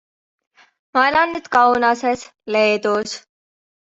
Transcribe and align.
Ma 0.95 1.01
elan 1.09 1.29
nüüd 1.35 1.49
Kaunases, 1.57 2.25
Leedus. 2.55 3.13